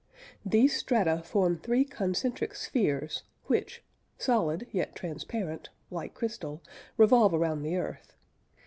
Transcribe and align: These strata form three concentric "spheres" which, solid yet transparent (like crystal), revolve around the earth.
These 0.43 0.75
strata 0.75 1.21
form 1.23 1.59
three 1.59 1.85
concentric 1.85 2.55
"spheres" 2.55 3.21
which, 3.45 3.83
solid 4.17 4.65
yet 4.71 4.95
transparent 4.95 5.69
(like 5.91 6.15
crystal), 6.15 6.63
revolve 6.97 7.35
around 7.35 7.61
the 7.61 7.75
earth. 7.77 8.15